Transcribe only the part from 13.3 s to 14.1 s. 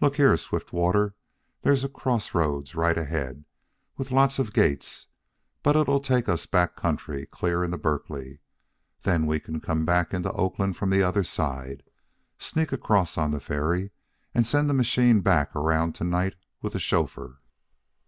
the ferry,